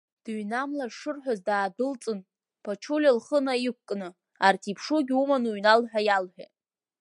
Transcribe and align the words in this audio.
Дыҩнамларц 0.23 0.93
шырҳәоз 0.99 1.39
даадәылҵын, 1.47 2.19
Ԥачулиа 2.63 3.17
лхы 3.17 3.39
наиқәкны, 3.45 4.07
арҭ 4.47 4.63
иԥшугьы 4.71 5.15
уманы 5.21 5.47
уҩнал 5.51 5.81
ҳәа 5.91 6.01
иалҳәеит. 6.07 6.53